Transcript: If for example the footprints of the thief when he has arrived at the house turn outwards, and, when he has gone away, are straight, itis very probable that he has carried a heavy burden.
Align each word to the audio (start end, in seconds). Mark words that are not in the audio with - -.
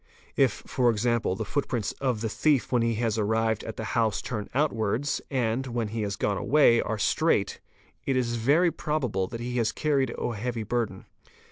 If 0.35 0.63
for 0.65 0.89
example 0.89 1.35
the 1.35 1.45
footprints 1.45 1.91
of 2.01 2.21
the 2.21 2.27
thief 2.27 2.71
when 2.71 2.81
he 2.81 2.95
has 2.95 3.19
arrived 3.19 3.63
at 3.63 3.77
the 3.77 3.83
house 3.93 4.19
turn 4.19 4.49
outwards, 4.55 5.21
and, 5.29 5.67
when 5.67 5.89
he 5.89 6.01
has 6.01 6.15
gone 6.15 6.37
away, 6.39 6.81
are 6.81 6.97
straight, 6.97 7.59
itis 8.07 8.29
very 8.33 8.71
probable 8.71 9.27
that 9.27 9.39
he 9.41 9.57
has 9.57 9.71
carried 9.71 10.15
a 10.17 10.33
heavy 10.33 10.63
burden. 10.63 11.05